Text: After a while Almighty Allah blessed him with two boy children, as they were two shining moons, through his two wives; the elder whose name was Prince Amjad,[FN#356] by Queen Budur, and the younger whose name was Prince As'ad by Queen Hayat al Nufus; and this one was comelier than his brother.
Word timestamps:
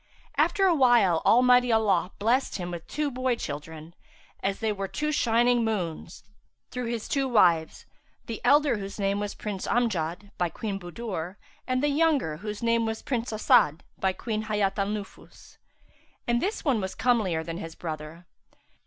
After 0.35 0.65
a 0.65 0.73
while 0.73 1.21
Almighty 1.27 1.71
Allah 1.71 2.09
blessed 2.17 2.55
him 2.55 2.71
with 2.71 2.87
two 2.87 3.11
boy 3.11 3.35
children, 3.35 3.93
as 4.41 4.57
they 4.59 4.71
were 4.71 4.87
two 4.87 5.11
shining 5.11 5.63
moons, 5.63 6.23
through 6.71 6.85
his 6.87 7.07
two 7.07 7.27
wives; 7.29 7.85
the 8.25 8.41
elder 8.43 8.77
whose 8.79 8.97
name 8.99 9.19
was 9.19 9.35
Prince 9.35 9.67
Amjad,[FN#356] 9.67 10.31
by 10.39 10.49
Queen 10.49 10.79
Budur, 10.79 11.35
and 11.67 11.83
the 11.83 11.89
younger 11.89 12.37
whose 12.37 12.63
name 12.63 12.83
was 12.87 13.03
Prince 13.03 13.31
As'ad 13.31 13.81
by 13.99 14.11
Queen 14.11 14.45
Hayat 14.45 14.79
al 14.79 14.87
Nufus; 14.87 15.57
and 16.27 16.41
this 16.41 16.65
one 16.65 16.81
was 16.81 16.95
comelier 16.95 17.45
than 17.45 17.57
his 17.59 17.75
brother. 17.75 18.25